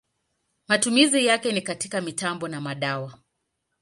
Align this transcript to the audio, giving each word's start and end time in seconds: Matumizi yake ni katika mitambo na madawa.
Matumizi 0.67 1.25
yake 1.25 1.51
ni 1.51 1.61
katika 1.61 2.01
mitambo 2.01 2.47
na 2.47 2.61
madawa. 2.61 3.19